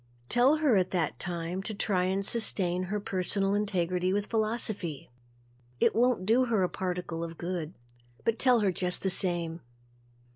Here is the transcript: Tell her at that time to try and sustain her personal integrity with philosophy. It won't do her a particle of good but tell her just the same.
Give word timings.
Tell 0.29 0.55
her 0.55 0.77
at 0.77 0.89
that 0.89 1.19
time 1.19 1.61
to 1.61 1.75
try 1.75 2.05
and 2.05 2.25
sustain 2.25 2.85
her 2.85 2.99
personal 2.99 3.53
integrity 3.53 4.11
with 4.11 4.25
philosophy. 4.31 5.11
It 5.79 5.93
won't 5.93 6.25
do 6.25 6.45
her 6.45 6.63
a 6.63 6.69
particle 6.69 7.23
of 7.23 7.37
good 7.37 7.75
but 8.25 8.39
tell 8.39 8.61
her 8.61 8.71
just 8.71 9.03
the 9.03 9.11
same. 9.11 9.61